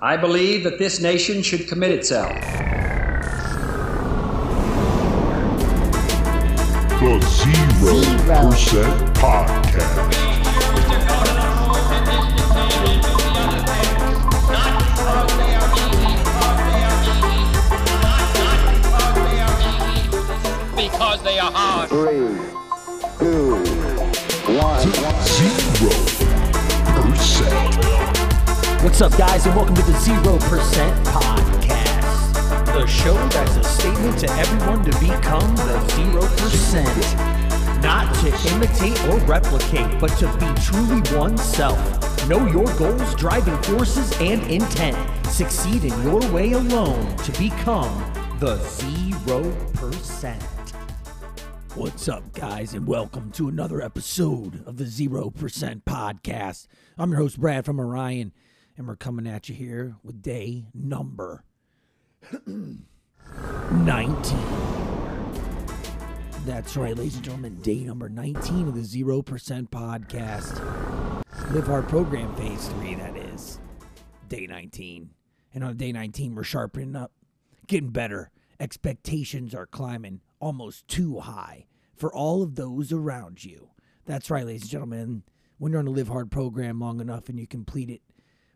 I 0.00 0.16
believe 0.16 0.62
that 0.62 0.78
this 0.78 1.00
nation 1.00 1.42
should 1.42 1.66
commit 1.66 1.90
itself. 1.90 2.32
The 7.00 7.20
Zero 7.26 8.50
Percent 8.50 9.16
Podcast. 9.16 10.28
because 20.76 21.22
they 21.24 21.38
are 21.40 21.50
hard. 21.52 21.88
Three, 21.88 22.67
What's 28.98 29.14
up, 29.14 29.18
guys, 29.20 29.46
and 29.46 29.54
welcome 29.54 29.76
to 29.76 29.82
the 29.82 29.96
Zero 30.00 30.38
Percent 30.38 31.06
Podcast, 31.06 32.64
the 32.64 32.84
show 32.84 33.14
that's 33.28 33.54
a 33.54 33.62
statement 33.62 34.18
to 34.18 34.28
everyone 34.32 34.84
to 34.84 34.90
become 34.98 35.54
the 35.54 35.88
Zero 35.90 36.22
Percent. 36.22 37.80
Not 37.80 38.12
to 38.16 38.54
imitate 38.56 39.00
or 39.04 39.18
replicate, 39.18 40.00
but 40.00 40.08
to 40.18 40.26
be 40.38 40.52
truly 40.62 41.00
oneself. 41.16 41.78
Know 42.28 42.44
your 42.48 42.64
goals, 42.76 43.14
driving 43.14 43.56
forces, 43.62 44.20
and 44.20 44.42
intent. 44.50 44.96
Succeed 45.26 45.84
in 45.84 46.02
your 46.02 46.18
way 46.32 46.50
alone 46.50 47.16
to 47.18 47.30
become 47.38 48.02
the 48.40 48.56
Zero 48.56 49.48
Percent. 49.74 50.42
What's 51.76 52.08
up, 52.08 52.32
guys, 52.32 52.74
and 52.74 52.84
welcome 52.84 53.30
to 53.30 53.46
another 53.46 53.80
episode 53.80 54.66
of 54.66 54.76
the 54.76 54.86
Zero 54.86 55.30
Percent 55.30 55.84
Podcast. 55.84 56.66
I'm 56.98 57.12
your 57.12 57.20
host, 57.20 57.38
Brad 57.38 57.64
from 57.64 57.78
Orion, 57.78 58.32
and 58.78 58.86
we're 58.86 58.96
coming 58.96 59.26
at 59.26 59.48
you 59.48 59.54
here 59.56 59.96
with 60.04 60.22
day 60.22 60.68
number 60.72 61.44
19. 62.46 64.22
That's 66.46 66.76
right, 66.76 66.96
ladies 66.96 67.16
and 67.16 67.24
gentlemen, 67.24 67.56
day 67.56 67.80
number 67.80 68.08
19 68.08 68.68
of 68.68 68.74
the 68.74 68.84
Zero 68.84 69.20
Percent 69.20 69.72
Podcast. 69.72 70.64
Live 71.52 71.66
Hard 71.66 71.88
Program 71.88 72.34
Phase 72.36 72.68
3, 72.68 72.94
that 72.94 73.16
is. 73.16 73.58
Day 74.28 74.46
19. 74.46 75.10
And 75.54 75.64
on 75.64 75.76
day 75.76 75.90
19, 75.90 76.36
we're 76.36 76.44
sharpening 76.44 76.94
up, 76.94 77.10
getting 77.66 77.90
better. 77.90 78.30
Expectations 78.60 79.54
are 79.54 79.66
climbing 79.66 80.20
almost 80.38 80.86
too 80.86 81.18
high 81.18 81.66
for 81.96 82.14
all 82.14 82.42
of 82.42 82.54
those 82.54 82.92
around 82.92 83.44
you. 83.44 83.70
That's 84.06 84.30
right, 84.30 84.46
ladies 84.46 84.62
and 84.62 84.70
gentlemen. 84.70 85.24
When 85.58 85.72
you're 85.72 85.80
on 85.80 85.88
a 85.88 85.90
Live 85.90 86.08
Hard 86.08 86.30
program 86.30 86.78
long 86.78 87.00
enough 87.00 87.28
and 87.28 87.40
you 87.40 87.48
complete 87.48 87.90
it 87.90 88.02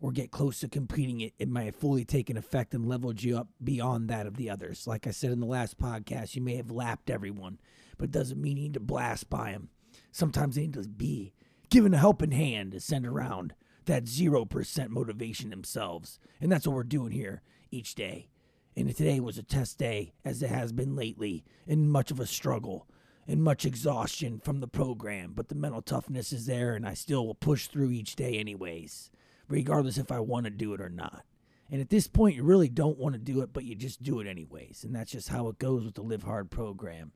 or 0.00 0.12
get 0.12 0.30
close 0.30 0.60
to 0.60 0.68
completing 0.68 1.20
it, 1.20 1.32
it 1.38 1.48
may 1.48 1.66
have 1.66 1.76
fully 1.76 2.04
taken 2.04 2.36
effect 2.36 2.74
and 2.74 2.88
leveled 2.88 3.22
you 3.22 3.36
up 3.36 3.48
beyond 3.62 4.08
that 4.08 4.26
of 4.26 4.36
the 4.36 4.48
others. 4.48 4.86
Like 4.86 5.06
I 5.06 5.10
said 5.10 5.30
in 5.30 5.40
the 5.40 5.46
last 5.46 5.78
podcast, 5.78 6.34
you 6.34 6.42
may 6.42 6.56
have 6.56 6.70
lapped 6.70 7.10
everyone, 7.10 7.58
but 7.96 8.06
it 8.06 8.12
doesn't 8.12 8.40
mean 8.40 8.56
you 8.56 8.64
need 8.64 8.74
to 8.74 8.80
blast 8.80 9.28
by 9.28 9.52
them. 9.52 9.70
Sometimes 10.12 10.54
they 10.54 10.62
need 10.62 10.74
to 10.74 10.88
be 10.88 11.32
given 11.70 11.94
a 11.94 11.98
helping 11.98 12.30
hand 12.30 12.72
to 12.72 12.80
send 12.80 13.06
around 13.06 13.54
that 13.86 14.04
0% 14.04 14.88
motivation 14.88 15.50
themselves. 15.50 16.20
And 16.40 16.52
that's 16.52 16.66
what 16.66 16.76
we're 16.76 16.84
doing 16.84 17.10
here 17.10 17.42
each 17.70 17.94
day. 17.94 18.28
And 18.76 18.94
today 18.94 19.18
was 19.18 19.38
a 19.38 19.42
test 19.42 19.78
day, 19.78 20.12
as 20.24 20.42
it 20.42 20.50
has 20.50 20.72
been 20.72 20.94
lately, 20.94 21.44
and 21.66 21.90
much 21.90 22.12
of 22.12 22.20
a 22.20 22.26
struggle 22.26 22.86
and 23.26 23.42
much 23.42 23.66
exhaustion 23.66 24.38
from 24.38 24.60
the 24.60 24.68
program. 24.68 25.32
But 25.34 25.48
the 25.48 25.54
mental 25.54 25.82
toughness 25.82 26.32
is 26.32 26.46
there, 26.46 26.74
and 26.74 26.86
I 26.86 26.94
still 26.94 27.26
will 27.26 27.34
push 27.34 27.66
through 27.66 27.90
each 27.90 28.14
day, 28.14 28.38
anyways, 28.38 29.10
regardless 29.48 29.98
if 29.98 30.12
I 30.12 30.20
want 30.20 30.44
to 30.44 30.50
do 30.50 30.74
it 30.74 30.80
or 30.80 30.88
not. 30.88 31.24
And 31.70 31.80
at 31.80 31.90
this 31.90 32.08
point, 32.08 32.36
you 32.36 32.44
really 32.44 32.68
don't 32.68 32.98
want 32.98 33.14
to 33.14 33.18
do 33.18 33.40
it, 33.42 33.52
but 33.52 33.64
you 33.64 33.74
just 33.74 34.02
do 34.02 34.20
it 34.20 34.26
anyways. 34.26 34.84
And 34.84 34.94
that's 34.94 35.12
just 35.12 35.28
how 35.28 35.48
it 35.48 35.58
goes 35.58 35.84
with 35.84 35.94
the 35.94 36.02
Live 36.02 36.22
Hard 36.22 36.50
program. 36.50 37.12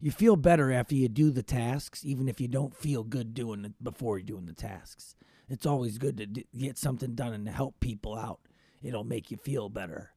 You 0.00 0.10
feel 0.10 0.36
better 0.36 0.72
after 0.72 0.94
you 0.94 1.08
do 1.08 1.30
the 1.30 1.42
tasks, 1.42 2.04
even 2.04 2.28
if 2.28 2.40
you 2.40 2.48
don't 2.48 2.76
feel 2.76 3.02
good 3.02 3.34
doing 3.34 3.64
it 3.64 3.72
before 3.82 4.18
you're 4.18 4.26
doing 4.26 4.46
the 4.46 4.52
tasks. 4.52 5.14
It's 5.48 5.66
always 5.66 5.98
good 5.98 6.16
to 6.18 6.26
get 6.56 6.78
something 6.78 7.14
done 7.14 7.32
and 7.32 7.46
to 7.46 7.52
help 7.52 7.80
people 7.80 8.16
out. 8.16 8.40
It'll 8.82 9.04
make 9.04 9.30
you 9.30 9.36
feel 9.36 9.68
better. 9.68 10.12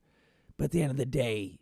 But 0.58 0.66
at 0.66 0.72
the 0.72 0.82
end 0.82 0.92
of 0.92 0.98
the 0.98 1.06
day, 1.06 1.60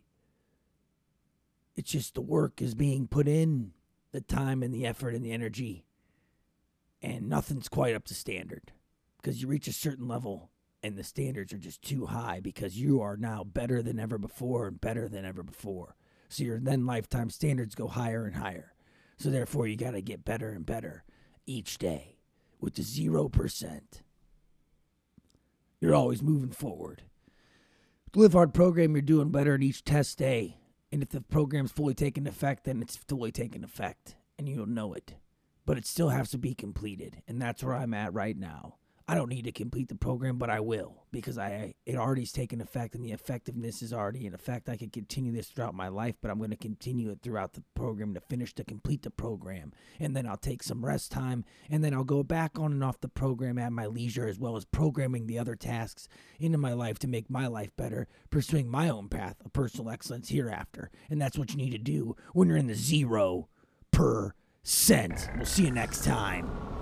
it's 1.74 1.90
just 1.90 2.14
the 2.14 2.20
work 2.20 2.60
is 2.60 2.74
being 2.74 3.06
put 3.06 3.26
in, 3.26 3.72
the 4.12 4.20
time 4.20 4.62
and 4.62 4.74
the 4.74 4.86
effort 4.86 5.14
and 5.14 5.24
the 5.24 5.32
energy, 5.32 5.86
and 7.00 7.28
nothing's 7.28 7.68
quite 7.68 7.94
up 7.94 8.04
to 8.04 8.14
standard 8.14 8.72
because 9.22 9.40
you 9.40 9.48
reach 9.48 9.68
a 9.68 9.72
certain 9.72 10.08
level 10.08 10.50
and 10.82 10.96
the 10.96 11.04
standards 11.04 11.52
are 11.52 11.58
just 11.58 11.80
too 11.80 12.06
high 12.06 12.40
because 12.40 12.78
you 12.78 13.00
are 13.00 13.16
now 13.16 13.44
better 13.44 13.82
than 13.82 14.00
ever 14.00 14.18
before 14.18 14.66
and 14.66 14.80
better 14.80 15.08
than 15.08 15.24
ever 15.24 15.42
before. 15.42 15.96
So 16.28 16.44
your 16.44 16.58
then 16.58 16.86
lifetime 16.86 17.30
standards 17.30 17.74
go 17.74 17.86
higher 17.86 18.24
and 18.24 18.36
higher. 18.36 18.72
So 19.18 19.30
therefore, 19.30 19.66
you 19.68 19.76
got 19.76 19.92
to 19.92 20.02
get 20.02 20.24
better 20.24 20.50
and 20.50 20.66
better 20.66 21.04
each 21.46 21.78
day 21.78 22.16
with 22.60 22.74
the 22.74 22.82
zero 22.82 23.28
percent. 23.28 24.02
You're 25.80 25.94
always 25.94 26.22
moving 26.22 26.50
forward. 26.50 27.02
The 28.12 28.20
Live 28.20 28.32
Hard 28.32 28.54
program, 28.54 28.92
you're 28.92 29.02
doing 29.02 29.30
better 29.30 29.54
in 29.54 29.62
each 29.62 29.84
test 29.84 30.18
day. 30.18 30.58
And 30.90 31.02
if 31.02 31.10
the 31.10 31.20
program's 31.20 31.72
fully 31.72 31.94
taken 31.94 32.26
effect, 32.26 32.64
then 32.64 32.82
it's 32.82 32.96
fully 32.96 33.32
taken 33.32 33.64
effect, 33.64 34.16
and 34.38 34.48
you'll 34.48 34.66
know 34.66 34.92
it. 34.92 35.14
But 35.64 35.78
it 35.78 35.86
still 35.86 36.10
has 36.10 36.30
to 36.30 36.38
be 36.38 36.54
completed, 36.54 37.22
and 37.26 37.40
that's 37.40 37.62
where 37.62 37.74
I'm 37.74 37.94
at 37.94 38.12
right 38.12 38.36
now. 38.36 38.76
I 39.08 39.14
don't 39.14 39.28
need 39.28 39.44
to 39.44 39.52
complete 39.52 39.88
the 39.88 39.94
program, 39.94 40.38
but 40.38 40.50
I 40.50 40.60
will 40.60 41.04
because 41.10 41.36
I 41.36 41.74
it 41.84 41.96
already's 41.96 42.32
taken 42.32 42.60
effect, 42.60 42.94
and 42.94 43.04
the 43.04 43.12
effectiveness 43.12 43.82
is 43.82 43.92
already 43.92 44.26
in 44.26 44.34
effect. 44.34 44.68
I 44.68 44.76
could 44.76 44.92
continue 44.92 45.32
this 45.32 45.48
throughout 45.48 45.74
my 45.74 45.88
life, 45.88 46.14
but 46.22 46.30
I'm 46.30 46.38
going 46.38 46.50
to 46.50 46.56
continue 46.56 47.10
it 47.10 47.20
throughout 47.22 47.54
the 47.54 47.62
program 47.74 48.14
to 48.14 48.20
finish 48.20 48.54
to 48.54 48.64
complete 48.64 49.02
the 49.02 49.10
program, 49.10 49.72
and 49.98 50.16
then 50.16 50.26
I'll 50.26 50.36
take 50.36 50.62
some 50.62 50.84
rest 50.84 51.10
time, 51.10 51.44
and 51.68 51.84
then 51.84 51.94
I'll 51.94 52.04
go 52.04 52.22
back 52.22 52.58
on 52.58 52.72
and 52.72 52.84
off 52.84 53.00
the 53.00 53.08
program 53.08 53.58
at 53.58 53.72
my 53.72 53.86
leisure, 53.86 54.26
as 54.26 54.38
well 54.38 54.56
as 54.56 54.64
programming 54.64 55.26
the 55.26 55.38
other 55.38 55.56
tasks 55.56 56.08
into 56.38 56.58
my 56.58 56.72
life 56.72 56.98
to 57.00 57.08
make 57.08 57.28
my 57.28 57.46
life 57.46 57.74
better, 57.76 58.08
pursuing 58.30 58.68
my 58.68 58.88
own 58.88 59.08
path 59.08 59.36
of 59.44 59.52
personal 59.52 59.90
excellence 59.90 60.28
hereafter, 60.28 60.90
and 61.10 61.20
that's 61.20 61.38
what 61.38 61.50
you 61.50 61.56
need 61.56 61.72
to 61.72 61.78
do 61.78 62.16
when 62.32 62.48
you're 62.48 62.56
in 62.56 62.68
the 62.68 62.74
zero 62.74 63.48
percent. 63.90 65.28
We'll 65.36 65.44
see 65.44 65.64
you 65.64 65.70
next 65.70 66.04
time. 66.04 66.81